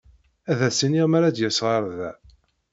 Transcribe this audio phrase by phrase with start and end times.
[0.51, 2.11] Ad as-iniɣ mi ara d-yas ɣer da.